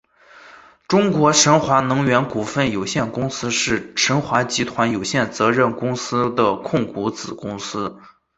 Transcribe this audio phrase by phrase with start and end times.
[0.87, 7.99] 中国神华能源股份有限公司是神华集团有限责任公司的控股子公司。